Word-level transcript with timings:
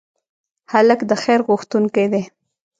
هلک 0.71 0.99
د 1.09 1.11
خیر 1.23 1.39
غوښتونکی 1.47 2.05
دی. 2.11 2.23